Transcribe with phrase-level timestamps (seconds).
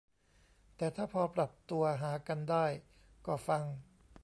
[0.77, 2.65] แต่ถ้าพอปรับตัวหากันได้
[3.25, 3.63] ก็ฟัง